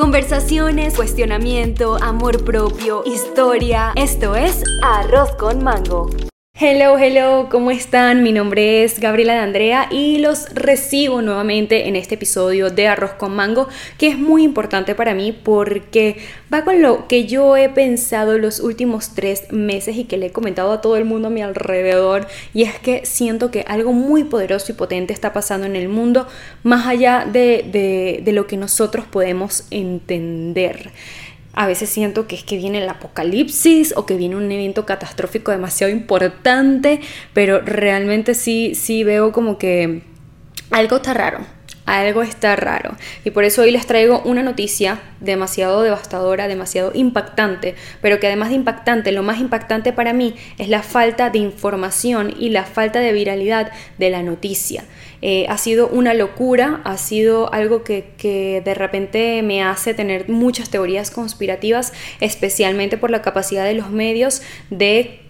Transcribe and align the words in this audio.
Conversaciones, 0.00 0.94
cuestionamiento, 0.96 1.98
amor 2.02 2.42
propio, 2.42 3.02
historia. 3.04 3.92
Esto 3.96 4.34
es 4.34 4.64
Arroz 4.82 5.32
con 5.36 5.62
Mango. 5.62 6.08
Hello, 6.62 6.98
hello, 6.98 7.48
¿cómo 7.50 7.70
están? 7.70 8.22
Mi 8.22 8.32
nombre 8.32 8.84
es 8.84 9.00
Gabriela 9.00 9.32
de 9.32 9.38
Andrea 9.38 9.88
y 9.90 10.18
los 10.18 10.46
recibo 10.52 11.22
nuevamente 11.22 11.88
en 11.88 11.96
este 11.96 12.16
episodio 12.16 12.68
de 12.68 12.86
Arroz 12.86 13.12
con 13.12 13.34
Mango, 13.34 13.66
que 13.96 14.08
es 14.08 14.18
muy 14.18 14.42
importante 14.42 14.94
para 14.94 15.14
mí 15.14 15.32
porque 15.32 16.18
va 16.52 16.62
con 16.62 16.82
lo 16.82 17.08
que 17.08 17.24
yo 17.24 17.56
he 17.56 17.70
pensado 17.70 18.36
los 18.36 18.60
últimos 18.60 19.14
tres 19.14 19.50
meses 19.50 19.96
y 19.96 20.04
que 20.04 20.18
le 20.18 20.26
he 20.26 20.32
comentado 20.32 20.70
a 20.72 20.82
todo 20.82 20.98
el 20.98 21.06
mundo 21.06 21.28
a 21.28 21.30
mi 21.30 21.40
alrededor, 21.40 22.26
y 22.52 22.64
es 22.64 22.78
que 22.78 23.06
siento 23.06 23.50
que 23.50 23.64
algo 23.66 23.94
muy 23.94 24.24
poderoso 24.24 24.72
y 24.72 24.74
potente 24.74 25.14
está 25.14 25.32
pasando 25.32 25.66
en 25.66 25.76
el 25.76 25.88
mundo, 25.88 26.28
más 26.62 26.86
allá 26.86 27.24
de, 27.24 27.64
de, 27.72 28.20
de 28.22 28.32
lo 28.32 28.46
que 28.46 28.58
nosotros 28.58 29.06
podemos 29.06 29.64
entender. 29.70 30.90
A 31.60 31.66
veces 31.66 31.90
siento 31.90 32.26
que 32.26 32.36
es 32.36 32.42
que 32.42 32.56
viene 32.56 32.78
el 32.78 32.88
apocalipsis 32.88 33.92
o 33.94 34.06
que 34.06 34.16
viene 34.16 34.34
un 34.34 34.50
evento 34.50 34.86
catastrófico 34.86 35.50
demasiado 35.50 35.92
importante, 35.92 37.02
pero 37.34 37.60
realmente 37.60 38.32
sí, 38.32 38.74
sí 38.74 39.04
veo 39.04 39.30
como 39.30 39.58
que 39.58 40.00
algo 40.70 40.96
está 40.96 41.12
raro, 41.12 41.40
algo 41.84 42.22
está 42.22 42.56
raro. 42.56 42.96
Y 43.26 43.32
por 43.32 43.44
eso 43.44 43.60
hoy 43.60 43.72
les 43.72 43.86
traigo 43.86 44.22
una 44.24 44.42
noticia 44.42 45.02
demasiado 45.20 45.82
devastadora, 45.82 46.48
demasiado 46.48 46.92
impactante, 46.94 47.74
pero 48.00 48.20
que 48.20 48.28
además 48.28 48.48
de 48.48 48.54
impactante, 48.54 49.12
lo 49.12 49.22
más 49.22 49.38
impactante 49.38 49.92
para 49.92 50.14
mí 50.14 50.36
es 50.56 50.70
la 50.70 50.82
falta 50.82 51.28
de 51.28 51.40
información 51.40 52.34
y 52.38 52.48
la 52.48 52.64
falta 52.64 53.00
de 53.00 53.12
viralidad 53.12 53.70
de 53.98 54.08
la 54.08 54.22
noticia. 54.22 54.84
Eh, 55.22 55.46
ha 55.48 55.58
sido 55.58 55.88
una 55.88 56.14
locura, 56.14 56.80
ha 56.84 56.96
sido 56.96 57.52
algo 57.52 57.84
que, 57.84 58.12
que, 58.16 58.62
de 58.64 58.74
repente 58.74 59.42
me 59.42 59.62
hace 59.62 59.92
tener 59.92 60.28
muchas 60.28 60.70
teorías 60.70 61.10
conspirativas, 61.10 61.92
especialmente 62.20 62.96
por 62.96 63.10
la 63.10 63.20
capacidad 63.20 63.64
de 63.64 63.74
los 63.74 63.90
medios 63.90 64.42
de 64.70 65.20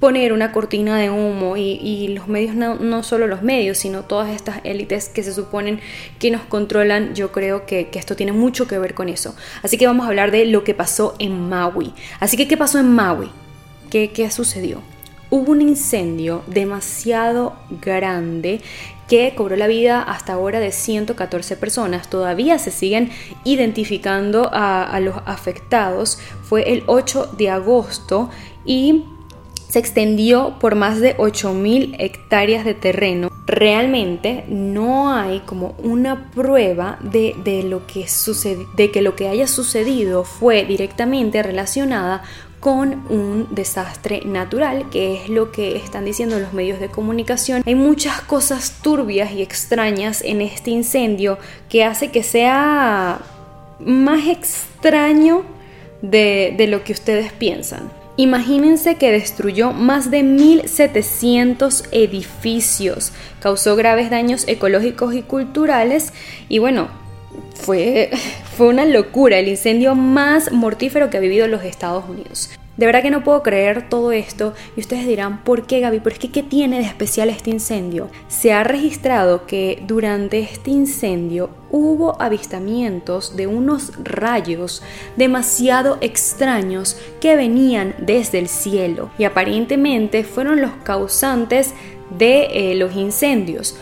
poner 0.00 0.32
una 0.32 0.52
cortina 0.52 0.98
de 0.98 1.10
humo 1.10 1.56
y, 1.56 2.08
los 2.08 2.28
medios, 2.28 2.54
no, 2.54 2.74
no, 2.76 3.02
solo 3.02 3.26
los 3.26 3.42
medios, 3.42 3.78
sino 3.78 4.02
todas 4.02 4.34
estas 4.34 4.60
élites 4.64 5.08
que 5.08 5.22
se 5.22 5.32
suponen 5.32 5.80
que 6.18 6.30
nos 6.30 6.42
controlan, 6.42 7.14
yo 7.14 7.32
creo 7.32 7.66
que, 7.66 7.88
que, 7.88 7.98
esto 7.98 8.14
tiene 8.14 8.32
mucho 8.32 8.68
que 8.68 8.78
ver 8.78 8.94
con 8.94 9.08
eso. 9.08 9.34
Así 9.62 9.78
que 9.78 9.86
vamos 9.86 10.04
a 10.04 10.08
hablar 10.08 10.30
de 10.30 10.44
lo 10.46 10.64
que 10.64 10.74
pasó 10.74 11.14
en 11.18 11.48
Maui. 11.48 11.92
Así 12.20 12.36
que, 12.36 12.46
¿qué 12.46 12.56
pasó 12.56 12.78
en 12.78 12.88
Maui? 12.88 13.30
¿Qué, 13.90 14.10
qué 14.10 14.30
sucedió? 14.30 14.82
Hubo 15.30 15.52
un 15.52 15.62
incendio 15.62 16.42
demasiado 16.46 17.56
grande 17.82 18.60
que 19.08 19.34
cobró 19.34 19.56
la 19.56 19.66
vida 19.66 20.02
hasta 20.02 20.32
ahora 20.32 20.60
de 20.60 20.72
114 20.72 21.56
personas. 21.56 22.08
Todavía 22.08 22.58
se 22.58 22.70
siguen 22.70 23.10
identificando 23.44 24.50
a, 24.52 24.98
los 25.00 25.16
afectados. 25.26 26.18
Fue 26.42 26.72
el 26.72 26.82
8 26.86 27.30
de 27.36 27.50
agosto 27.50 28.30
y 28.64 29.04
se 29.68 29.78
extendió 29.78 30.58
por 30.60 30.74
más 30.74 31.00
de 31.00 31.16
8.000 31.16 31.96
hectáreas 31.98 32.64
de 32.64 32.74
terreno. 32.74 33.30
Realmente 33.46 34.44
no 34.48 35.12
hay 35.12 35.40
como 35.40 35.74
una 35.78 36.30
prueba 36.30 36.98
de, 37.00 37.34
de 37.44 37.62
lo 37.62 37.86
que 37.86 38.06
de 38.76 38.90
que 38.90 39.02
lo 39.02 39.14
que 39.14 39.28
haya 39.28 39.46
sucedido 39.46 40.24
fue 40.24 40.64
directamente 40.64 41.42
relacionada 41.42 42.22
con 42.66 43.06
un 43.10 43.46
desastre 43.52 44.22
natural, 44.24 44.90
que 44.90 45.22
es 45.22 45.28
lo 45.28 45.52
que 45.52 45.76
están 45.76 46.04
diciendo 46.04 46.40
los 46.40 46.52
medios 46.52 46.80
de 46.80 46.88
comunicación. 46.88 47.62
Hay 47.64 47.76
muchas 47.76 48.22
cosas 48.22 48.78
turbias 48.82 49.30
y 49.30 49.40
extrañas 49.40 50.20
en 50.20 50.40
este 50.40 50.72
incendio 50.72 51.38
que 51.68 51.84
hace 51.84 52.10
que 52.10 52.24
sea 52.24 53.20
más 53.78 54.26
extraño 54.26 55.44
de, 56.02 56.56
lo 56.68 56.82
que 56.82 56.92
ustedes 56.92 57.32
piensan. 57.32 57.88
Imagínense 58.16 58.96
que 58.96 59.12
destruyó 59.12 59.70
más 59.70 60.10
de 60.10 60.24
1.700 60.24 61.86
edificios, 61.92 63.12
causó 63.38 63.76
graves 63.76 64.10
daños 64.10 64.42
ecológicos 64.48 65.14
y 65.14 65.22
culturales 65.22 66.12
y 66.48 66.58
bueno, 66.58 66.88
fue, 67.54 68.10
fue 68.56 68.66
una 68.66 68.84
locura, 68.84 69.38
el 69.38 69.46
incendio 69.46 69.94
más 69.94 70.50
mortífero 70.50 71.10
que 71.10 71.18
ha 71.18 71.20
vivido 71.20 71.46
los 71.46 71.62
Estados 71.62 72.04
Unidos. 72.08 72.50
De 72.76 72.84
verdad 72.84 73.02
que 73.02 73.10
no 73.10 73.24
puedo 73.24 73.42
creer 73.42 73.88
todo 73.88 74.12
esto 74.12 74.52
y 74.76 74.80
ustedes 74.80 75.06
dirán, 75.06 75.42
¿por 75.44 75.66
qué 75.66 75.80
Gaby? 75.80 76.00
¿Pero 76.00 76.16
es 76.16 76.30
qué 76.30 76.42
tiene 76.42 76.78
de 76.78 76.84
especial 76.84 77.30
este 77.30 77.50
incendio? 77.50 78.10
Se 78.28 78.52
ha 78.52 78.64
registrado 78.64 79.46
que 79.46 79.82
durante 79.86 80.40
este 80.40 80.70
incendio 80.70 81.48
hubo 81.70 82.20
avistamientos 82.20 83.34
de 83.34 83.46
unos 83.46 83.92
rayos 84.04 84.82
demasiado 85.16 85.96
extraños 86.02 86.98
que 87.20 87.36
venían 87.36 87.94
desde 87.98 88.38
el 88.38 88.48
cielo 88.48 89.10
y 89.18 89.24
aparentemente 89.24 90.22
fueron 90.22 90.60
los 90.60 90.72
causantes 90.84 91.72
de 92.10 92.72
eh, 92.72 92.74
los 92.76 92.94
incendios 92.94 93.76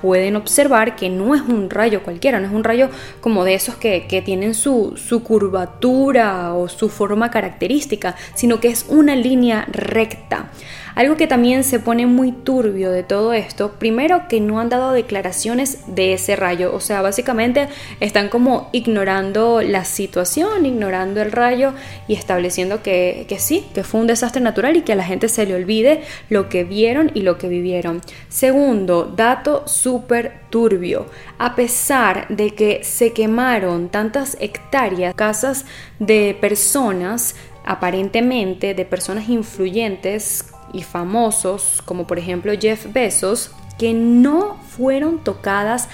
pueden 0.00 0.36
observar 0.36 0.96
que 0.96 1.08
no 1.08 1.34
es 1.34 1.42
un 1.42 1.70
rayo 1.70 2.02
cualquiera, 2.02 2.40
no 2.40 2.46
es 2.46 2.52
un 2.52 2.64
rayo 2.64 2.88
como 3.20 3.44
de 3.44 3.54
esos 3.54 3.76
que, 3.76 4.22
tienen 4.24 4.54
su, 4.54 4.94
su, 4.96 5.22
curvatura 5.22 6.54
o 6.54 6.68
su 6.68 6.88
forma 6.88 7.30
característica, 7.30 8.16
sino 8.34 8.60
que 8.60 8.68
es 8.68 8.86
una 8.88 9.14
línea 9.14 9.66
recta. 9.70 10.50
Algo 10.98 11.16
que 11.16 11.28
también 11.28 11.62
se 11.62 11.78
pone 11.78 12.06
muy 12.06 12.32
turbio 12.32 12.90
de 12.90 13.04
todo 13.04 13.32
esto, 13.32 13.74
primero 13.78 14.26
que 14.26 14.40
no 14.40 14.58
han 14.58 14.68
dado 14.68 14.90
declaraciones 14.90 15.78
de 15.86 16.12
ese 16.12 16.34
rayo, 16.34 16.74
o 16.74 16.80
sea, 16.80 17.02
básicamente 17.02 17.68
están 18.00 18.28
como 18.28 18.68
ignorando 18.72 19.62
la 19.62 19.84
situación, 19.84 20.66
ignorando 20.66 21.22
el 21.22 21.30
rayo 21.30 21.72
y 22.08 22.14
estableciendo 22.14 22.82
que, 22.82 23.26
que 23.28 23.38
sí, 23.38 23.64
que 23.74 23.84
fue 23.84 24.00
un 24.00 24.08
desastre 24.08 24.42
natural 24.42 24.76
y 24.76 24.82
que 24.82 24.94
a 24.94 24.96
la 24.96 25.04
gente 25.04 25.28
se 25.28 25.46
le 25.46 25.54
olvide 25.54 26.02
lo 26.30 26.48
que 26.48 26.64
vieron 26.64 27.12
y 27.14 27.20
lo 27.20 27.38
que 27.38 27.46
vivieron. 27.46 28.00
Segundo, 28.28 29.04
dato 29.04 29.68
súper 29.68 30.40
turbio, 30.50 31.06
a 31.38 31.54
pesar 31.54 32.26
de 32.26 32.56
que 32.56 32.82
se 32.82 33.12
quemaron 33.12 33.88
tantas 33.88 34.36
hectáreas, 34.40 35.14
casas 35.14 35.64
de 36.00 36.36
personas, 36.40 37.36
aparentemente 37.64 38.74
de 38.74 38.84
personas 38.84 39.28
influyentes 39.28 40.46
y 40.72 40.82
famosos, 40.82 41.82
como 41.84 42.06
por 42.06 42.18
ejemplo 42.18 42.52
Jeff 42.58 42.92
Bezos, 42.92 43.50
que 43.78 43.94
no 43.94 44.56
fueron 44.76 45.18
tocadas 45.18 45.88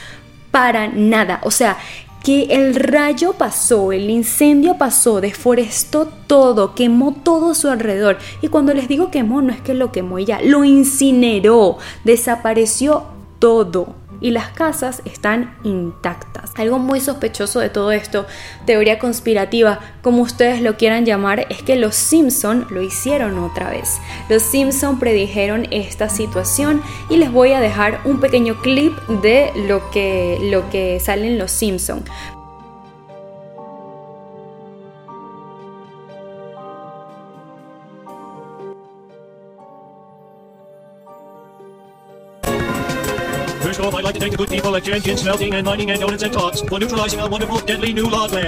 para 0.50 0.88
nada. 0.88 1.40
O 1.44 1.50
sea, 1.50 1.76
que 2.24 2.44
el 2.44 2.74
rayo 2.74 3.34
pasó, 3.34 3.92
el 3.92 4.08
incendio 4.08 4.78
pasó, 4.78 5.20
deforestó 5.20 6.06
todo, 6.06 6.74
quemó 6.74 7.12
todo 7.12 7.50
a 7.50 7.54
su 7.54 7.68
alrededor. 7.68 8.18
Y 8.40 8.48
cuando 8.48 8.72
les 8.72 8.88
digo 8.88 9.10
quemó, 9.10 9.42
no 9.42 9.52
es 9.52 9.60
que 9.60 9.74
lo 9.74 9.92
quemó 9.92 10.16
ella, 10.16 10.40
lo 10.42 10.64
incineró, 10.64 11.76
desapareció 12.04 13.04
todo 13.38 14.03
y 14.24 14.30
las 14.30 14.48
casas 14.48 15.02
están 15.04 15.54
intactas. 15.64 16.52
Algo 16.56 16.78
muy 16.78 16.98
sospechoso 16.98 17.60
de 17.60 17.68
todo 17.68 17.92
esto, 17.92 18.26
teoría 18.64 18.98
conspirativa, 18.98 19.80
como 20.00 20.22
ustedes 20.22 20.62
lo 20.62 20.78
quieran 20.78 21.04
llamar, 21.04 21.46
es 21.50 21.62
que 21.62 21.76
los 21.76 21.94
Simpson 21.94 22.66
lo 22.70 22.80
hicieron 22.80 23.38
otra 23.38 23.68
vez. 23.68 24.00
Los 24.30 24.42
Simpson 24.42 24.98
predijeron 24.98 25.66
esta 25.70 26.08
situación 26.08 26.80
y 27.10 27.18
les 27.18 27.30
voy 27.30 27.52
a 27.52 27.60
dejar 27.60 28.00
un 28.06 28.18
pequeño 28.18 28.62
clip 28.62 28.96
de 29.22 29.50
lo 29.68 29.90
que, 29.90 30.38
lo 30.40 30.70
que 30.70 30.98
los 31.36 31.50
Simpson. 31.50 32.02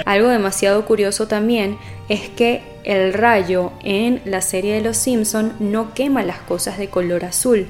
Algo 0.05 0.27
demasiado 0.29 0.85
curioso 0.85 1.27
también 1.27 1.77
es 2.09 2.29
que 2.29 2.61
el 2.83 3.13
rayo 3.13 3.71
en 3.83 4.21
la 4.25 4.41
serie 4.41 4.75
de 4.75 4.81
Los 4.81 4.97
Simpson 4.97 5.53
no 5.59 5.93
quema 5.93 6.23
las 6.23 6.39
cosas 6.39 6.77
de 6.77 6.89
color 6.89 7.25
azul. 7.25 7.67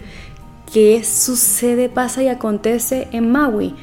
¿Qué 0.72 1.04
sucede, 1.04 1.88
pasa 1.88 2.24
y 2.24 2.28
acontece 2.28 3.08
en 3.12 3.32
Maui? 3.32 3.74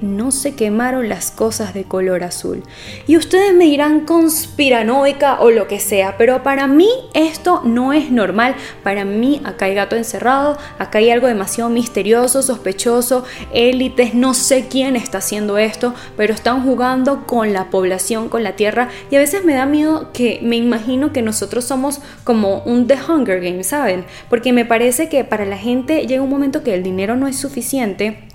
No 0.00 0.30
se 0.32 0.54
quemaron 0.54 1.08
las 1.08 1.30
cosas 1.30 1.74
de 1.74 1.84
color 1.84 2.24
azul. 2.24 2.62
Y 3.06 3.16
ustedes 3.16 3.54
me 3.54 3.64
dirán 3.64 4.06
conspiranoica 4.06 5.40
o 5.40 5.50
lo 5.50 5.66
que 5.68 5.80
sea, 5.80 6.16
pero 6.16 6.42
para 6.42 6.66
mí 6.66 6.88
esto 7.14 7.62
no 7.64 7.92
es 7.92 8.10
normal. 8.10 8.54
Para 8.82 9.04
mí 9.04 9.40
acá 9.44 9.66
hay 9.66 9.74
gato 9.74 9.96
encerrado, 9.96 10.56
acá 10.78 10.98
hay 10.98 11.10
algo 11.10 11.26
demasiado 11.26 11.70
misterioso, 11.70 12.42
sospechoso, 12.42 13.24
élites, 13.52 14.14
no 14.14 14.34
sé 14.34 14.66
quién 14.68 14.96
está 14.96 15.18
haciendo 15.18 15.58
esto, 15.58 15.94
pero 16.16 16.34
están 16.34 16.64
jugando 16.64 17.26
con 17.26 17.52
la 17.52 17.70
población, 17.70 18.28
con 18.28 18.42
la 18.42 18.56
tierra 18.56 18.88
y 19.10 19.16
a 19.16 19.20
veces 19.20 19.44
me 19.44 19.54
da 19.54 19.66
miedo 19.66 20.10
que 20.12 20.40
me 20.42 20.56
imagino 20.56 21.12
que 21.12 21.22
nosotros 21.22 21.64
somos 21.64 22.00
como 22.24 22.62
un 22.62 22.86
The 22.86 22.98
Hunger 23.08 23.40
Games, 23.40 23.68
¿saben? 23.68 24.04
Porque 24.28 24.52
me 24.52 24.64
parece 24.64 25.08
que 25.08 25.24
para 25.24 25.44
la 25.44 25.58
gente 25.58 26.06
llega 26.06 26.22
un 26.22 26.30
momento 26.30 26.62
que 26.62 26.74
el 26.74 26.82
dinero 26.82 27.16
no 27.16 27.26
es 27.26 27.36
suficiente 27.36 28.29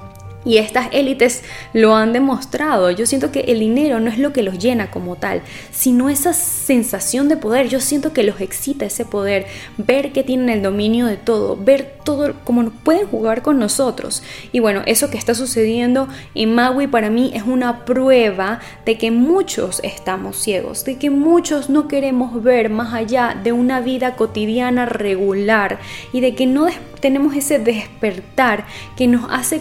Y 0.45 0.57
estas 0.57 0.88
élites 0.92 1.44
lo 1.74 1.95
han 1.95 2.13
demostrado. 2.13 2.92
Yo 2.92 3.06
siento 3.06 3.31
que 3.31 3.42
el 3.42 3.59
dinero 3.59 4.00
no 4.00 4.09
es 4.09 4.19
lo 4.19 4.31
que 4.31 4.44
los 4.44 4.59
llena 4.59 4.92
como 4.92 5.15
tal, 5.15 5.42
sino 5.71 6.09
esa 6.09 6.33
sensación 6.33 7.27
de 7.27 7.38
poder. 7.38 7.68
Yo 7.68 7.80
siento 7.80 8.13
que 8.13 8.24
los 8.24 8.39
excita 8.39 8.86
ese 8.86 9.06
poder, 9.06 9.47
ver 9.77 10.12
que 10.12 10.24
tienen 10.24 10.50
el 10.50 10.62
dominio 10.62 11.07
de 11.07 11.18
todo, 11.18 11.57
ver 11.57 11.95
todo 12.03 12.36
como 12.44 12.69
pueden 12.69 13.07
jugar 13.07 13.42
con 13.42 13.59
nosotros. 13.59 14.24
Y 14.51 14.59
bueno, 14.59 14.83
eso 14.86 15.09
que 15.09 15.18
está 15.18 15.33
sucediendo 15.33 16.07
en 16.36 16.53
Maui 16.53 16.88
para 16.88 17.09
mí 17.09 17.31
es 17.33 17.44
una 17.44 17.86
prueba 17.86 18.59
de 18.86 18.97
que 18.97 19.12
muchos 19.12 19.81
estamos 19.83 20.38
ciegos, 20.38 20.86
de 20.86 20.97
que 20.97 21.09
muchos 21.09 21.69
no 21.69 21.88
queremos 21.88 22.44
ver 22.44 22.69
más 22.69 22.94
allá 22.94 23.36
de 23.44 23.51
una 23.51 23.81
vida 23.81 24.15
cotidiana 24.15 24.86
regular 24.86 25.80
y 26.13 26.21
de 26.21 26.36
que 26.36 26.45
no 26.45 26.68
tenemos 27.00 27.36
ese 27.36 27.59
despertar 27.59 28.65
que 28.95 29.07
nos 29.07 29.27
hace 29.30 29.59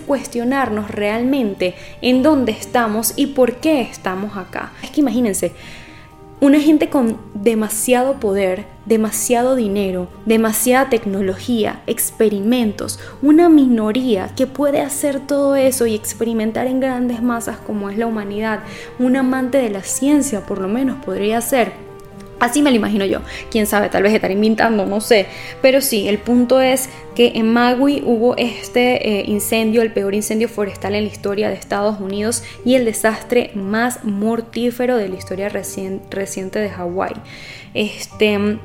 realmente 0.82 1.74
en 2.02 2.22
dónde 2.22 2.52
estamos 2.52 3.14
y 3.16 3.28
por 3.28 3.56
qué 3.56 3.82
estamos 3.82 4.36
acá. 4.36 4.72
Es 4.82 4.90
que 4.90 5.00
imagínense, 5.00 5.52
una 6.40 6.60
gente 6.60 6.90
con 6.90 7.16
demasiado 7.32 8.20
poder, 8.20 8.66
demasiado 8.84 9.54
dinero, 9.54 10.08
demasiada 10.26 10.90
tecnología, 10.90 11.82
experimentos, 11.86 12.98
una 13.22 13.48
minoría 13.48 14.34
que 14.36 14.46
puede 14.46 14.80
hacer 14.82 15.20
todo 15.20 15.56
eso 15.56 15.86
y 15.86 15.94
experimentar 15.94 16.66
en 16.66 16.80
grandes 16.80 17.22
masas 17.22 17.56
como 17.58 17.88
es 17.88 17.96
la 17.96 18.06
humanidad, 18.06 18.60
un 18.98 19.16
amante 19.16 19.58
de 19.58 19.70
la 19.70 19.82
ciencia 19.82 20.44
por 20.44 20.60
lo 20.60 20.68
menos 20.68 21.02
podría 21.04 21.40
ser 21.40 21.83
Así 22.44 22.60
me 22.60 22.70
lo 22.70 22.76
imagino 22.76 23.06
yo. 23.06 23.20
Quién 23.50 23.66
sabe, 23.66 23.88
tal 23.88 24.02
vez 24.02 24.12
estar 24.12 24.30
inventando, 24.30 24.84
no 24.84 25.00
sé. 25.00 25.26
Pero 25.62 25.80
sí, 25.80 26.08
el 26.08 26.18
punto 26.18 26.60
es 26.60 26.90
que 27.14 27.32
en 27.36 27.52
Magui 27.52 28.02
hubo 28.04 28.36
este 28.36 29.20
eh, 29.20 29.24
incendio, 29.26 29.80
el 29.80 29.92
peor 29.92 30.14
incendio 30.14 30.48
forestal 30.48 30.94
en 30.94 31.04
la 31.04 31.10
historia 31.10 31.48
de 31.48 31.54
Estados 31.54 32.00
Unidos 32.00 32.42
y 32.64 32.74
el 32.74 32.84
desastre 32.84 33.50
más 33.54 34.04
mortífero 34.04 34.98
de 34.98 35.08
la 35.08 35.16
historia 35.16 35.48
reciente 35.48 36.58
de 36.58 36.68
Hawái. 36.68 37.14
Este 37.72 38.58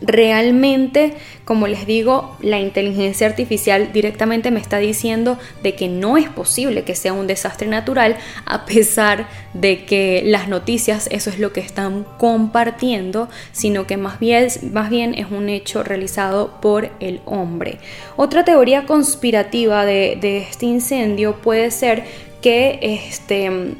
realmente, 0.00 1.14
como 1.44 1.66
les 1.66 1.86
digo, 1.86 2.36
la 2.40 2.58
inteligencia 2.58 3.26
artificial 3.26 3.92
directamente 3.92 4.50
me 4.50 4.60
está 4.60 4.78
diciendo 4.78 5.38
de 5.62 5.74
que 5.74 5.88
no 5.88 6.16
es 6.16 6.28
posible 6.28 6.84
que 6.84 6.94
sea 6.94 7.12
un 7.12 7.26
desastre 7.26 7.68
natural 7.68 8.16
a 8.44 8.64
pesar 8.64 9.28
de 9.54 9.84
que 9.84 10.22
las 10.24 10.48
noticias 10.48 11.08
eso 11.10 11.30
es 11.30 11.38
lo 11.38 11.52
que 11.52 11.60
están 11.60 12.04
compartiendo, 12.18 13.28
sino 13.52 13.86
que 13.86 13.96
más 13.96 14.18
bien, 14.18 14.48
más 14.72 14.90
bien 14.90 15.14
es 15.14 15.30
un 15.30 15.48
hecho 15.48 15.82
realizado 15.82 16.60
por 16.60 16.90
el 17.00 17.20
hombre. 17.24 17.78
Otra 18.16 18.44
teoría 18.44 18.86
conspirativa 18.86 19.84
de, 19.84 20.18
de 20.20 20.38
este 20.38 20.66
incendio 20.66 21.36
puede 21.36 21.70
ser 21.70 22.04
que 22.40 22.78
este 22.82 23.76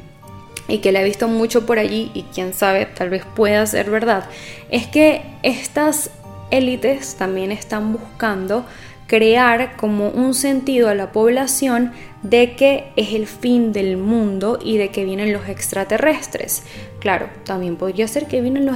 y 0.69 0.79
que 0.79 0.91
la 0.91 1.01
he 1.01 1.03
visto 1.03 1.27
mucho 1.27 1.65
por 1.65 1.79
allí 1.79 2.11
y 2.13 2.23
quién 2.23 2.53
sabe, 2.53 2.85
tal 2.85 3.09
vez 3.09 3.23
pueda 3.35 3.65
ser 3.65 3.89
verdad, 3.89 4.25
es 4.69 4.87
que 4.87 5.21
estas 5.43 6.11
élites 6.51 7.15
también 7.15 7.51
están 7.51 7.93
buscando 7.93 8.65
crear 9.07 9.75
como 9.75 10.09
un 10.09 10.33
sentido 10.33 10.87
a 10.87 10.95
la 10.95 11.11
población 11.11 11.91
de 12.23 12.55
que 12.55 12.91
es 12.95 13.13
el 13.13 13.27
fin 13.27 13.71
del 13.71 13.97
mundo 13.97 14.59
y 14.61 14.77
de 14.77 14.89
que 14.89 15.05
vienen 15.05 15.31
los 15.31 15.47
extraterrestres. 15.47 16.63
Claro, 16.99 17.29
también 17.45 17.77
podría 17.77 18.09
ser 18.09 18.27
que 18.27 18.41
vienen 18.41 18.65
los, 18.65 18.75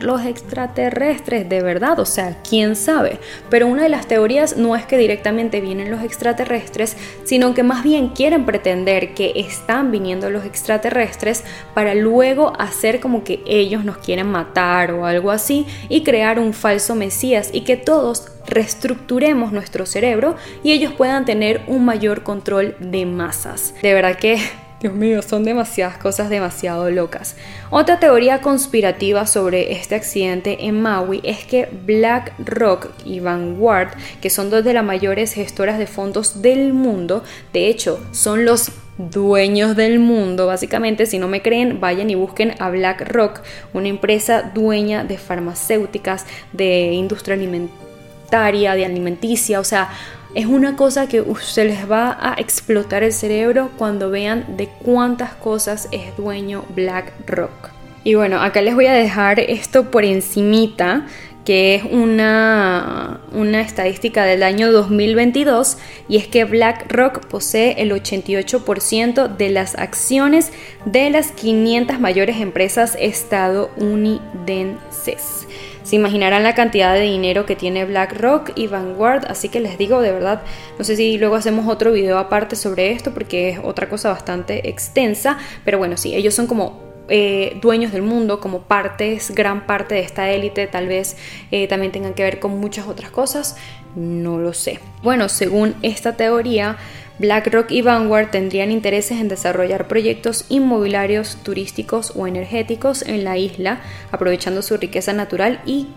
los 0.00 0.26
extraterrestres 0.26 1.48
de 1.48 1.62
verdad, 1.62 2.00
o 2.00 2.06
sea, 2.06 2.38
quién 2.48 2.74
sabe. 2.74 3.20
Pero 3.48 3.68
una 3.68 3.84
de 3.84 3.88
las 3.88 4.08
teorías 4.08 4.56
no 4.56 4.74
es 4.74 4.86
que 4.86 4.98
directamente 4.98 5.60
vienen 5.60 5.90
los 5.90 6.02
extraterrestres, 6.02 6.96
sino 7.22 7.54
que 7.54 7.62
más 7.62 7.84
bien 7.84 8.08
quieren 8.08 8.44
pretender 8.44 9.14
que 9.14 9.32
están 9.36 9.92
viniendo 9.92 10.30
los 10.30 10.44
extraterrestres 10.44 11.44
para 11.72 11.94
luego 11.94 12.52
hacer 12.58 12.98
como 12.98 13.22
que 13.22 13.40
ellos 13.46 13.84
nos 13.84 13.98
quieren 13.98 14.26
matar 14.26 14.90
o 14.92 15.06
algo 15.06 15.30
así 15.30 15.64
y 15.88 16.02
crear 16.02 16.40
un 16.40 16.52
falso 16.52 16.96
Mesías 16.96 17.50
y 17.52 17.60
que 17.60 17.76
todos 17.76 18.26
reestructuremos 18.46 19.52
nuestro 19.52 19.86
cerebro 19.86 20.36
y 20.62 20.72
ellos 20.72 20.92
puedan 20.92 21.24
tener 21.24 21.62
un 21.66 21.84
mayor 21.84 22.22
control 22.22 22.74
de 22.80 23.06
masas. 23.06 23.74
De 23.82 23.94
verdad 23.94 24.16
que 24.16 24.38
Dios 24.80 24.94
mío, 24.94 25.20
son 25.20 25.44
demasiadas 25.44 25.98
cosas 25.98 26.30
demasiado 26.30 26.90
locas. 26.90 27.36
Otra 27.68 28.00
teoría 28.00 28.40
conspirativa 28.40 29.26
sobre 29.26 29.72
este 29.72 29.94
accidente 29.94 30.64
en 30.66 30.80
Maui 30.80 31.20
es 31.22 31.44
que 31.44 31.68
BlackRock 31.84 32.88
y 33.04 33.20
Vanguard, 33.20 33.90
que 34.22 34.30
son 34.30 34.48
dos 34.48 34.64
de 34.64 34.72
las 34.72 34.82
mayores 34.82 35.34
gestoras 35.34 35.78
de 35.78 35.86
fondos 35.86 36.40
del 36.40 36.72
mundo, 36.72 37.22
de 37.52 37.68
hecho, 37.68 38.00
son 38.12 38.46
los 38.46 38.72
dueños 38.96 39.76
del 39.76 39.98
mundo. 39.98 40.46
Básicamente, 40.46 41.04
si 41.04 41.18
no 41.18 41.28
me 41.28 41.42
creen, 41.42 41.78
vayan 41.78 42.08
y 42.08 42.14
busquen 42.14 42.54
a 42.58 42.70
BlackRock, 42.70 43.42
una 43.74 43.88
empresa 43.88 44.50
dueña 44.54 45.04
de 45.04 45.18
farmacéuticas, 45.18 46.24
de 46.54 46.92
industria 46.92 47.34
alimentaria, 47.34 48.74
de 48.74 48.86
alimenticia, 48.86 49.60
o 49.60 49.64
sea, 49.64 49.90
es 50.34 50.46
una 50.46 50.76
cosa 50.76 51.08
que 51.08 51.24
se 51.40 51.64
les 51.64 51.90
va 51.90 52.16
a 52.20 52.34
explotar 52.38 53.02
el 53.02 53.12
cerebro 53.12 53.70
cuando 53.76 54.10
vean 54.10 54.56
de 54.56 54.68
cuántas 54.68 55.34
cosas 55.34 55.88
es 55.90 56.16
dueño 56.16 56.64
BlackRock. 56.74 57.70
Y 58.04 58.14
bueno, 58.14 58.40
acá 58.40 58.62
les 58.62 58.74
voy 58.74 58.86
a 58.86 58.94
dejar 58.94 59.40
esto 59.40 59.90
por 59.90 60.04
encimita, 60.04 61.06
que 61.44 61.74
es 61.74 61.84
una, 61.84 63.20
una 63.32 63.60
estadística 63.60 64.24
del 64.24 64.42
año 64.42 64.72
2022, 64.72 65.76
y 66.08 66.16
es 66.16 66.26
que 66.28 66.44
BlackRock 66.44 67.26
posee 67.26 67.82
el 67.82 67.92
88% 67.92 69.36
de 69.36 69.50
las 69.50 69.74
acciones 69.74 70.52
de 70.84 71.10
las 71.10 71.32
500 71.32 72.00
mayores 72.00 72.40
empresas 72.40 72.96
estadounidenses. 73.00 75.46
Se 75.90 75.96
imaginarán 75.96 76.44
la 76.44 76.54
cantidad 76.54 76.94
de 76.94 77.00
dinero 77.00 77.46
que 77.46 77.56
tiene 77.56 77.84
BlackRock 77.84 78.52
y 78.54 78.68
Vanguard, 78.68 79.24
así 79.26 79.48
que 79.48 79.58
les 79.58 79.76
digo 79.76 80.00
de 80.00 80.12
verdad, 80.12 80.42
no 80.78 80.84
sé 80.84 80.94
si 80.94 81.18
luego 81.18 81.34
hacemos 81.34 81.66
otro 81.66 81.90
video 81.90 82.18
aparte 82.18 82.54
sobre 82.54 82.92
esto 82.92 83.12
porque 83.12 83.48
es 83.48 83.58
otra 83.60 83.88
cosa 83.88 84.10
bastante 84.10 84.68
extensa, 84.68 85.36
pero 85.64 85.78
bueno, 85.78 85.96
sí, 85.96 86.14
ellos 86.14 86.32
son 86.32 86.46
como 86.46 86.80
eh, 87.08 87.58
dueños 87.60 87.90
del 87.90 88.02
mundo, 88.02 88.38
como 88.38 88.60
partes, 88.60 89.32
gran 89.34 89.66
parte 89.66 89.96
de 89.96 90.02
esta 90.02 90.30
élite, 90.30 90.68
tal 90.68 90.86
vez 90.86 91.16
eh, 91.50 91.66
también 91.66 91.90
tengan 91.90 92.14
que 92.14 92.22
ver 92.22 92.38
con 92.38 92.60
muchas 92.60 92.86
otras 92.86 93.10
cosas, 93.10 93.56
no 93.96 94.38
lo 94.38 94.52
sé. 94.52 94.78
Bueno, 95.02 95.28
según 95.28 95.74
esta 95.82 96.16
teoría, 96.16 96.76
BlackRock 97.20 97.70
y 97.70 97.82
Vanguard 97.82 98.30
tendrían 98.30 98.70
intereses 98.70 99.20
en 99.20 99.28
desarrollar 99.28 99.88
proyectos 99.88 100.46
inmobiliarios, 100.48 101.36
turísticos 101.42 102.14
o 102.16 102.26
energéticos 102.26 103.02
en 103.02 103.24
la 103.24 103.36
isla, 103.36 103.82
aprovechando 104.10 104.62
su 104.62 104.78
riqueza 104.78 105.12
natural 105.12 105.60
y 105.66 105.88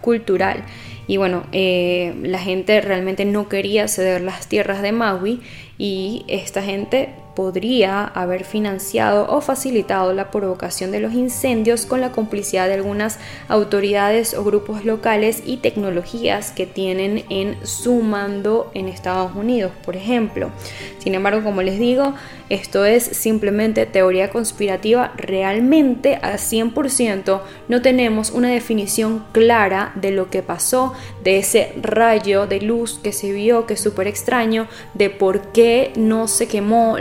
cultural. 0.00 0.64
Y 1.06 1.16
bueno, 1.16 1.44
eh, 1.52 2.14
la 2.22 2.40
gente 2.40 2.80
realmente 2.80 3.24
no 3.24 3.48
quería 3.48 3.86
ceder 3.86 4.22
las 4.22 4.48
tierras 4.48 4.82
de 4.82 4.90
Maui 4.90 5.40
y 5.78 6.24
esta 6.26 6.60
gente 6.60 7.10
podría 7.34 8.04
haber 8.04 8.44
financiado 8.44 9.26
o 9.28 9.40
facilitado 9.40 10.12
la 10.12 10.30
provocación 10.30 10.90
de 10.90 11.00
los 11.00 11.14
incendios 11.14 11.86
con 11.86 12.00
la 12.00 12.12
complicidad 12.12 12.68
de 12.68 12.74
algunas 12.74 13.18
autoridades 13.48 14.34
o 14.34 14.44
grupos 14.44 14.84
locales 14.84 15.42
y 15.44 15.58
tecnologías 15.58 16.52
que 16.52 16.66
tienen 16.66 17.24
en 17.28 17.56
su 17.66 17.96
mando 18.02 18.70
en 18.74 18.88
Estados 18.88 19.34
Unidos, 19.34 19.72
por 19.84 19.96
ejemplo. 19.96 20.50
Sin 20.98 21.14
embargo, 21.14 21.42
como 21.42 21.62
les 21.62 21.78
digo, 21.78 22.14
esto 22.48 22.84
es 22.84 23.04
simplemente 23.04 23.86
teoría 23.86 24.30
conspirativa. 24.30 25.12
Realmente 25.16 26.18
al 26.22 26.38
100% 26.38 27.40
no 27.68 27.82
tenemos 27.82 28.30
una 28.30 28.48
definición 28.48 29.24
clara 29.32 29.92
de 29.94 30.10
lo 30.10 30.30
que 30.30 30.42
pasó, 30.42 30.92
de 31.22 31.38
ese 31.38 31.72
rayo 31.80 32.46
de 32.46 32.60
luz 32.60 33.00
que 33.02 33.12
se 33.12 33.32
vio, 33.32 33.66
que 33.66 33.74
es 33.74 33.80
súper 33.80 34.06
extraño, 34.06 34.68
de 34.94 35.10
por 35.10 35.52
qué 35.52 35.92
no 35.96 36.28
se 36.28 36.48
quemó 36.48 36.96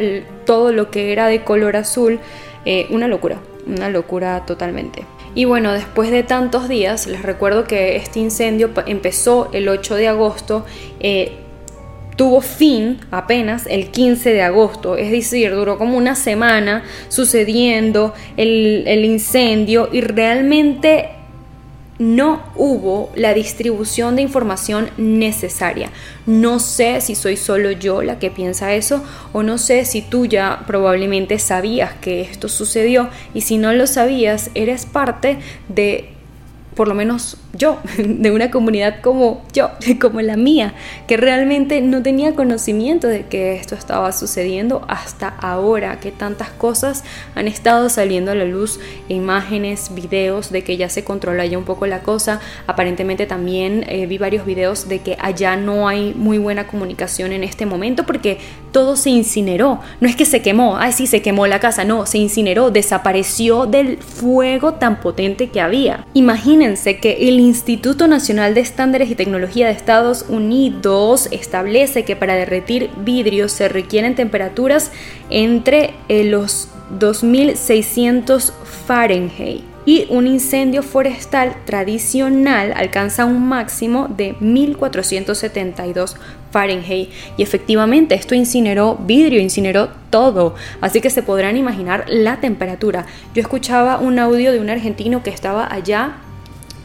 todo 0.45 0.71
lo 0.71 0.91
que 0.91 1.11
era 1.11 1.27
de 1.27 1.43
color 1.43 1.75
azul. 1.75 2.19
Eh, 2.65 2.87
una 2.89 3.07
locura, 3.07 3.39
una 3.67 3.89
locura 3.89 4.45
totalmente. 4.45 5.05
Y 5.35 5.45
bueno, 5.45 5.73
después 5.73 6.11
de 6.11 6.23
tantos 6.23 6.69
días, 6.69 7.07
les 7.07 7.23
recuerdo 7.23 7.65
que 7.65 7.95
este 7.95 8.19
incendio 8.19 8.69
empezó 8.85 9.49
el 9.51 9.67
8 9.67 9.95
de 9.95 10.07
agosto. 10.07 10.65
Eh, 10.99 11.33
tuvo 12.15 12.41
fin 12.41 12.99
apenas 13.11 13.65
el 13.67 13.89
15 13.89 14.33
de 14.33 14.43
agosto, 14.43 14.97
es 14.97 15.09
decir, 15.09 15.51
duró 15.51 15.79
como 15.79 15.97
una 15.97 16.13
semana 16.13 16.83
sucediendo 17.09 18.13
el, 18.37 18.83
el 18.85 19.03
incendio 19.03 19.89
y 19.91 20.01
realmente 20.01 21.09
no 22.03 22.43
hubo 22.57 23.09
la 23.15 23.33
distribución 23.33 24.17
de 24.17 24.23
información 24.23 24.89
necesaria. 24.97 25.89
No 26.25 26.59
sé 26.59 26.99
si 26.99 27.15
soy 27.15 27.37
solo 27.37 27.71
yo 27.71 28.01
la 28.01 28.19
que 28.19 28.29
piensa 28.29 28.73
eso 28.73 29.01
o 29.31 29.41
no 29.41 29.57
sé 29.57 29.85
si 29.85 30.01
tú 30.01 30.25
ya 30.25 30.63
probablemente 30.67 31.39
sabías 31.39 31.93
que 31.93 32.21
esto 32.21 32.49
sucedió 32.49 33.09
y 33.33 33.41
si 33.41 33.57
no 33.57 33.71
lo 33.71 33.87
sabías 33.87 34.51
eres 34.53 34.85
parte 34.85 35.37
de 35.69 36.12
por 36.75 36.87
lo 36.87 36.95
menos 36.95 37.37
yo, 37.53 37.79
de 37.97 38.31
una 38.31 38.51
comunidad 38.51 39.01
como 39.01 39.43
yo, 39.53 39.71
como 40.01 40.21
la 40.21 40.35
mía, 40.35 40.73
que 41.07 41.17
realmente 41.17 41.81
no 41.81 42.01
tenía 42.01 42.35
conocimiento 42.35 43.07
de 43.07 43.25
que 43.27 43.55
esto 43.55 43.75
estaba 43.75 44.11
sucediendo 44.11 44.83
hasta 44.87 45.27
ahora, 45.27 45.99
que 45.99 46.11
tantas 46.11 46.49
cosas 46.49 47.03
han 47.35 47.47
estado 47.47 47.89
saliendo 47.89 48.31
a 48.31 48.35
la 48.35 48.45
luz, 48.45 48.79
imágenes, 49.07 49.93
videos 49.93 50.51
de 50.51 50.63
que 50.63 50.77
ya 50.77 50.89
se 50.89 51.03
controla 51.03 51.45
ya 51.45 51.57
un 51.57 51.65
poco 51.65 51.85
la 51.85 52.01
cosa. 52.01 52.39
Aparentemente 52.67 53.25
también 53.25 53.85
eh, 53.87 54.07
vi 54.07 54.17
varios 54.17 54.45
videos 54.45 54.89
de 54.89 54.99
que 54.99 55.17
allá 55.19 55.55
no 55.55 55.87
hay 55.87 56.13
muy 56.15 56.37
buena 56.37 56.67
comunicación 56.67 57.31
en 57.31 57.43
este 57.43 57.65
momento 57.65 58.05
porque 58.05 58.39
todo 58.71 58.95
se 58.95 59.11
incineró. 59.11 59.79
No 60.01 60.07
es 60.07 60.15
que 60.15 60.25
se 60.25 60.41
quemó, 60.41 60.77
ay 60.77 60.91
sí, 60.91 61.05
se 61.05 61.21
quemó 61.21 61.45
la 61.45 61.59
casa, 61.59 61.83
no, 61.83 62.05
se 62.05 62.17
incineró, 62.17 62.71
desapareció 62.71 63.65
del 63.67 63.97
fuego 63.97 64.73
tan 64.75 64.99
potente 64.99 65.49
que 65.49 65.61
había. 65.61 66.05
Imagínense 66.13 66.62
Imagínense 66.63 66.97
que 66.97 67.27
el 67.27 67.41
Instituto 67.41 68.07
Nacional 68.07 68.53
de 68.53 68.61
Estándares 68.61 69.11
y 69.11 69.15
Tecnología 69.15 69.65
de 69.65 69.73
Estados 69.73 70.23
Unidos 70.29 71.27
establece 71.31 72.05
que 72.05 72.15
para 72.15 72.35
derretir 72.35 72.89
vidrio 72.95 73.49
se 73.49 73.67
requieren 73.67 74.15
temperaturas 74.15 74.89
entre 75.29 75.93
eh, 76.07 76.23
los 76.23 76.69
2600 76.99 78.53
Fahrenheit 78.87 79.65
y 79.85 80.07
un 80.09 80.25
incendio 80.25 80.83
forestal 80.83 81.53
tradicional 81.65 82.71
alcanza 82.77 83.25
un 83.25 83.45
máximo 83.45 84.07
de 84.07 84.37
1472 84.39 86.15
Fahrenheit 86.51 87.09
y 87.35 87.43
efectivamente 87.43 88.15
esto 88.15 88.35
incineró 88.35 88.95
vidrio, 88.95 89.41
incineró 89.41 89.89
todo, 90.09 90.55
así 90.79 91.01
que 91.01 91.09
se 91.09 91.23
podrán 91.23 91.57
imaginar 91.57 92.05
la 92.07 92.39
temperatura. 92.39 93.05
Yo 93.35 93.41
escuchaba 93.41 93.97
un 93.99 94.17
audio 94.17 94.53
de 94.53 94.61
un 94.61 94.69
argentino 94.69 95.23
que 95.23 95.29
estaba 95.29 95.67
allá 95.69 96.21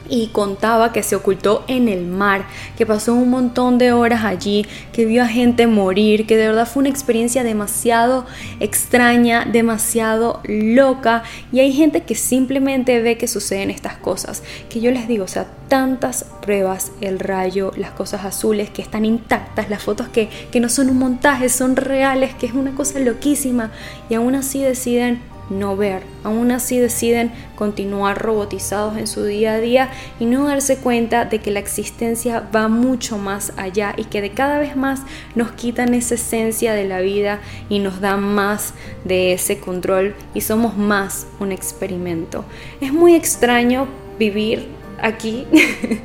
y 0.08 0.28
contaba 0.28 0.92
que 0.92 1.02
se 1.02 1.16
ocultó 1.16 1.64
en 1.68 1.88
el 1.88 2.06
mar, 2.06 2.46
que 2.76 2.86
pasó 2.86 3.14
un 3.14 3.30
montón 3.30 3.78
de 3.78 3.92
horas 3.92 4.24
allí, 4.24 4.66
que 4.92 5.04
vio 5.04 5.22
a 5.22 5.28
gente 5.28 5.66
morir, 5.66 6.26
que 6.26 6.36
de 6.36 6.46
verdad 6.46 6.68
fue 6.68 6.80
una 6.80 6.88
experiencia 6.88 7.42
demasiado 7.42 8.26
extraña, 8.60 9.44
demasiado 9.44 10.40
loca 10.44 11.22
y 11.52 11.60
hay 11.60 11.72
gente 11.72 12.02
que 12.02 12.14
simplemente 12.14 13.00
ve 13.02 13.16
que 13.18 13.28
suceden 13.28 13.70
estas 13.70 13.96
cosas, 13.96 14.42
que 14.68 14.80
yo 14.80 14.90
les 14.90 15.08
digo, 15.08 15.24
o 15.24 15.28
sea, 15.28 15.46
tantas 15.68 16.24
pruebas, 16.40 16.92
el 17.00 17.18
rayo, 17.18 17.72
las 17.76 17.90
cosas 17.90 18.24
azules 18.24 18.70
que 18.70 18.82
están 18.82 19.04
intactas, 19.04 19.68
las 19.68 19.82
fotos 19.82 20.08
que, 20.08 20.28
que 20.50 20.60
no 20.60 20.68
son 20.68 20.88
un 20.88 20.98
montaje, 20.98 21.48
son 21.48 21.76
reales, 21.76 22.34
que 22.34 22.46
es 22.46 22.54
una 22.54 22.74
cosa 22.74 22.98
loquísima 22.98 23.70
y 24.08 24.14
aún 24.14 24.34
así 24.34 24.62
deciden 24.62 25.20
no 25.50 25.76
ver. 25.76 26.02
Aún 26.24 26.50
así 26.50 26.78
deciden 26.78 27.32
continuar 27.56 28.18
robotizados 28.18 28.96
en 28.96 29.06
su 29.06 29.24
día 29.24 29.54
a 29.54 29.60
día 29.60 29.90
y 30.20 30.26
no 30.26 30.46
darse 30.46 30.78
cuenta 30.78 31.24
de 31.24 31.40
que 31.40 31.50
la 31.50 31.60
existencia 31.60 32.48
va 32.54 32.68
mucho 32.68 33.18
más 33.18 33.52
allá 33.56 33.94
y 33.96 34.04
que 34.04 34.20
de 34.20 34.30
cada 34.30 34.58
vez 34.58 34.76
más 34.76 35.02
nos 35.34 35.52
quitan 35.52 35.94
esa 35.94 36.14
esencia 36.14 36.74
de 36.74 36.84
la 36.84 37.00
vida 37.00 37.40
y 37.68 37.78
nos 37.78 38.00
dan 38.00 38.22
más 38.22 38.74
de 39.04 39.32
ese 39.32 39.58
control 39.58 40.14
y 40.34 40.42
somos 40.42 40.76
más 40.76 41.26
un 41.40 41.52
experimento. 41.52 42.44
Es 42.80 42.92
muy 42.92 43.14
extraño 43.14 43.88
vivir 44.18 44.68
aquí. 45.00 45.46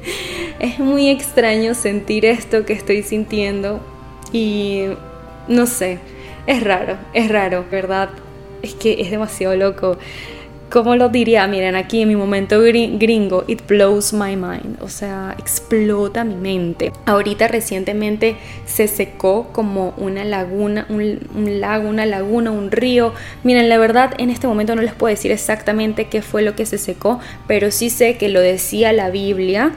es 0.59 0.79
muy 0.79 1.09
extraño 1.09 1.73
sentir 1.73 2.25
esto 2.25 2.65
que 2.65 2.73
estoy 2.73 3.03
sintiendo 3.03 3.81
y 4.31 4.85
no 5.47 5.65
sé, 5.65 5.99
es 6.47 6.63
raro, 6.63 6.97
es 7.13 7.29
raro, 7.29 7.65
¿verdad? 7.69 8.09
Es 8.63 8.73
que 8.73 9.01
es 9.01 9.11
demasiado 9.11 9.55
loco. 9.55 9.97
¿Cómo 10.71 10.95
lo 10.95 11.09
diría? 11.09 11.45
Miren, 11.45 11.75
aquí 11.75 12.01
en 12.01 12.07
mi 12.07 12.15
momento 12.15 12.59
gringo, 12.59 13.43
it 13.45 13.61
blows 13.67 14.11
my 14.11 14.35
mind, 14.35 14.81
o 14.81 14.89
sea, 14.89 15.35
explota 15.37 16.23
mi 16.23 16.33
mente. 16.33 16.91
Ahorita 17.05 17.47
recientemente 17.47 18.37
se 18.65 18.87
secó 18.87 19.49
como 19.51 19.93
una 19.97 20.23
laguna, 20.23 20.87
un, 20.89 21.19
un, 21.35 21.61
lago, 21.61 21.87
una 21.87 22.07
laguna, 22.07 22.49
un 22.49 22.71
río. 22.71 23.13
Miren, 23.43 23.69
la 23.69 23.77
verdad 23.77 24.15
en 24.17 24.31
este 24.31 24.47
momento 24.47 24.75
no 24.75 24.81
les 24.81 24.95
puedo 24.95 25.13
decir 25.13 25.31
exactamente 25.31 26.05
qué 26.05 26.23
fue 26.23 26.41
lo 26.41 26.55
que 26.55 26.65
se 26.65 26.79
secó, 26.79 27.19
pero 27.45 27.69
sí 27.69 27.91
sé 27.91 28.17
que 28.17 28.29
lo 28.29 28.39
decía 28.39 28.93
la 28.93 29.11
Biblia 29.11 29.73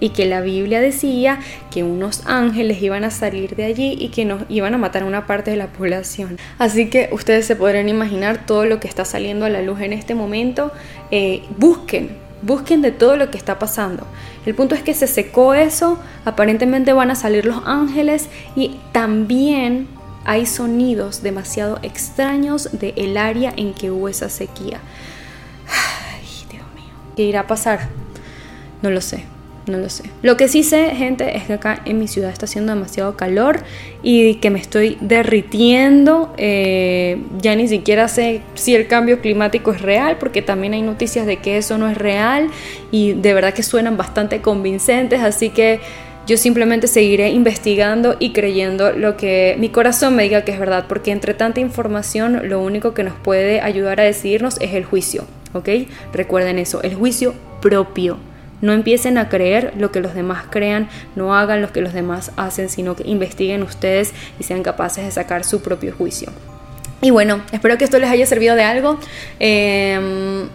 y 0.00 0.10
que 0.10 0.26
la 0.26 0.40
Biblia 0.40 0.80
decía 0.80 1.40
que 1.70 1.82
unos 1.82 2.22
ángeles 2.26 2.80
iban 2.82 3.04
a 3.04 3.10
salir 3.10 3.56
de 3.56 3.64
allí 3.64 3.96
y 3.98 4.08
que 4.08 4.24
nos 4.24 4.42
iban 4.48 4.74
a 4.74 4.78
matar 4.78 5.02
a 5.02 5.06
una 5.06 5.26
parte 5.26 5.50
de 5.50 5.56
la 5.56 5.68
población. 5.68 6.38
Así 6.58 6.88
que 6.88 7.08
ustedes 7.12 7.46
se 7.46 7.56
podrán 7.56 7.88
imaginar 7.88 8.46
todo 8.46 8.64
lo 8.64 8.80
que 8.80 8.88
está 8.88 9.04
saliendo 9.04 9.46
a 9.46 9.48
la 9.48 9.62
luz 9.62 9.80
en 9.80 9.92
este 9.92 10.14
momento. 10.14 10.72
Eh, 11.10 11.42
busquen, 11.56 12.16
busquen 12.42 12.82
de 12.82 12.92
todo 12.92 13.16
lo 13.16 13.30
que 13.30 13.38
está 13.38 13.58
pasando. 13.58 14.06
El 14.46 14.54
punto 14.54 14.74
es 14.74 14.82
que 14.82 14.94
se 14.94 15.06
secó 15.06 15.54
eso, 15.54 15.98
aparentemente 16.24 16.92
van 16.92 17.10
a 17.10 17.14
salir 17.14 17.44
los 17.44 17.62
ángeles 17.66 18.28
y 18.56 18.78
también 18.92 19.88
hay 20.24 20.46
sonidos 20.46 21.22
demasiado 21.22 21.78
extraños 21.82 22.70
del 22.78 22.94
el 22.96 23.16
área 23.16 23.52
en 23.56 23.72
que 23.72 23.90
hubo 23.90 24.08
esa 24.08 24.28
sequía. 24.28 24.80
Ay, 25.66 26.46
Dios 26.50 26.64
mío. 26.74 26.92
¿Qué 27.16 27.22
irá 27.22 27.40
a 27.40 27.46
pasar? 27.46 27.88
No 28.82 28.90
lo 28.90 29.00
sé 29.00 29.37
no 29.68 29.78
lo 29.78 29.88
sé. 29.88 30.04
Lo 30.22 30.36
que 30.36 30.48
sí 30.48 30.62
sé, 30.62 30.90
gente, 30.94 31.36
es 31.36 31.44
que 31.44 31.54
acá 31.54 31.82
en 31.84 31.98
mi 31.98 32.08
ciudad 32.08 32.30
está 32.30 32.46
haciendo 32.46 32.74
demasiado 32.74 33.16
calor 33.16 33.60
y 34.02 34.36
que 34.36 34.50
me 34.50 34.58
estoy 34.58 34.98
derritiendo. 35.00 36.34
Eh, 36.36 37.22
ya 37.40 37.54
ni 37.54 37.68
siquiera 37.68 38.08
sé 38.08 38.42
si 38.54 38.74
el 38.74 38.86
cambio 38.86 39.20
climático 39.20 39.72
es 39.72 39.82
real, 39.82 40.16
porque 40.18 40.42
también 40.42 40.74
hay 40.74 40.82
noticias 40.82 41.26
de 41.26 41.36
que 41.36 41.58
eso 41.58 41.78
no 41.78 41.88
es 41.88 41.96
real 41.96 42.48
y 42.90 43.12
de 43.12 43.34
verdad 43.34 43.54
que 43.54 43.62
suenan 43.62 43.96
bastante 43.96 44.40
convincentes, 44.40 45.20
así 45.20 45.50
que 45.50 45.80
yo 46.26 46.36
simplemente 46.36 46.88
seguiré 46.88 47.30
investigando 47.30 48.16
y 48.18 48.32
creyendo 48.32 48.92
lo 48.92 49.16
que 49.16 49.56
mi 49.58 49.70
corazón 49.70 50.14
me 50.14 50.24
diga 50.24 50.44
que 50.44 50.52
es 50.52 50.58
verdad, 50.58 50.84
porque 50.86 51.10
entre 51.10 51.32
tanta 51.32 51.60
información 51.60 52.50
lo 52.50 52.60
único 52.60 52.92
que 52.92 53.02
nos 53.02 53.14
puede 53.14 53.62
ayudar 53.62 53.98
a 54.00 54.04
decidirnos 54.04 54.60
es 54.60 54.74
el 54.74 54.84
juicio, 54.84 55.24
¿ok? 55.54 55.68
Recuerden 56.12 56.58
eso, 56.58 56.82
el 56.82 56.94
juicio 56.94 57.34
propio 57.62 58.18
no 58.60 58.72
empiecen 58.72 59.18
a 59.18 59.28
creer 59.28 59.74
lo 59.76 59.90
que 59.92 60.00
los 60.00 60.14
demás 60.14 60.44
crean, 60.50 60.88
no 61.16 61.34
hagan 61.34 61.62
lo 61.62 61.72
que 61.72 61.80
los 61.80 61.92
demás 61.92 62.32
hacen, 62.36 62.68
sino 62.68 62.96
que 62.96 63.06
investiguen 63.06 63.62
ustedes 63.62 64.12
y 64.38 64.44
sean 64.44 64.62
capaces 64.62 65.04
de 65.04 65.10
sacar 65.10 65.44
su 65.44 65.62
propio 65.62 65.94
juicio. 65.96 66.32
Y 67.00 67.10
bueno, 67.10 67.40
espero 67.52 67.78
que 67.78 67.84
esto 67.84 67.98
les 67.98 68.10
haya 68.10 68.26
servido 68.26 68.56
de 68.56 68.62
algo. 68.62 68.98
Em, 69.38 70.48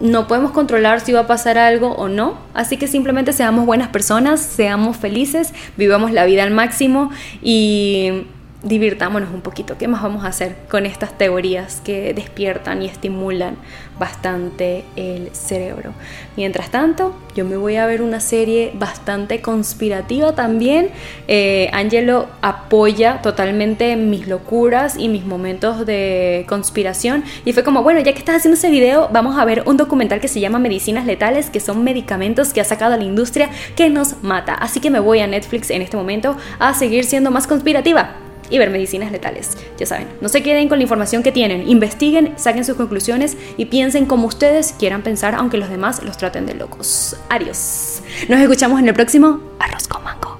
no 0.00 0.26
podemos 0.26 0.52
controlar 0.52 1.00
si 1.00 1.12
va 1.12 1.20
a 1.20 1.26
pasar 1.26 1.58
algo 1.58 1.92
o 1.92 2.08
no, 2.08 2.38
así 2.54 2.78
que 2.78 2.86
simplemente 2.86 3.34
seamos 3.34 3.66
buenas 3.66 3.88
personas, 3.88 4.40
seamos 4.40 4.96
felices, 4.96 5.52
vivamos 5.76 6.10
la 6.10 6.24
vida 6.24 6.42
al 6.42 6.50
máximo 6.50 7.10
y 7.42 8.24
divirtámonos 8.62 9.30
un 9.32 9.40
poquito. 9.40 9.78
¿Qué 9.78 9.88
más 9.88 10.02
vamos 10.02 10.24
a 10.24 10.28
hacer 10.28 10.54
con 10.68 10.86
estas 10.86 11.16
teorías 11.16 11.80
que 11.80 12.12
despiertan 12.14 12.82
y 12.82 12.86
estimulan 12.86 13.56
bastante 13.98 14.84
el 14.96 15.34
cerebro? 15.34 15.92
Mientras 16.36 16.70
tanto, 16.70 17.16
yo 17.34 17.44
me 17.44 17.56
voy 17.56 17.76
a 17.76 17.86
ver 17.86 18.02
una 18.02 18.20
serie 18.20 18.72
bastante 18.74 19.40
conspirativa 19.40 20.34
también. 20.34 20.90
Eh, 21.28 21.70
Angelo 21.72 22.26
apoya 22.42 23.22
totalmente 23.22 23.96
mis 23.96 24.28
locuras 24.28 24.96
y 24.98 25.08
mis 25.08 25.24
momentos 25.24 25.86
de 25.86 26.44
conspiración. 26.48 27.24
Y 27.44 27.52
fue 27.52 27.64
como, 27.64 27.82
bueno, 27.82 28.00
ya 28.00 28.12
que 28.12 28.18
estás 28.18 28.36
haciendo 28.36 28.56
ese 28.56 28.70
video, 28.70 29.08
vamos 29.12 29.38
a 29.38 29.44
ver 29.44 29.62
un 29.66 29.76
documental 29.76 30.20
que 30.20 30.28
se 30.28 30.40
llama 30.40 30.58
Medicinas 30.58 31.06
Letales, 31.06 31.50
que 31.50 31.60
son 31.60 31.82
medicamentos 31.82 32.52
que 32.52 32.60
ha 32.60 32.64
sacado 32.64 32.96
la 32.96 33.04
industria 33.04 33.50
que 33.76 33.88
nos 33.90 34.22
mata. 34.22 34.54
Así 34.54 34.80
que 34.80 34.90
me 34.90 35.00
voy 35.00 35.20
a 35.20 35.26
Netflix 35.26 35.70
en 35.70 35.82
este 35.82 35.96
momento 35.96 36.36
a 36.58 36.74
seguir 36.74 37.04
siendo 37.04 37.30
más 37.30 37.46
conspirativa 37.46 38.29
y 38.50 38.58
ver 38.58 38.70
medicinas 38.70 39.12
letales. 39.12 39.56
Ya 39.78 39.86
saben, 39.86 40.08
no 40.20 40.28
se 40.28 40.42
queden 40.42 40.68
con 40.68 40.78
la 40.78 40.82
información 40.82 41.22
que 41.22 41.32
tienen, 41.32 41.68
investiguen, 41.68 42.34
saquen 42.36 42.64
sus 42.64 42.76
conclusiones 42.76 43.36
y 43.56 43.66
piensen 43.66 44.06
como 44.06 44.26
ustedes 44.26 44.74
quieran 44.78 45.02
pensar, 45.02 45.34
aunque 45.34 45.56
los 45.56 45.70
demás 45.70 46.02
los 46.02 46.16
traten 46.16 46.46
de 46.46 46.54
locos. 46.54 47.16
Adiós. 47.28 48.02
Nos 48.28 48.40
escuchamos 48.40 48.80
en 48.80 48.88
el 48.88 48.94
próximo 48.94 49.40
Arroz 49.58 49.88
con 49.88 50.02
Mango. 50.04 50.39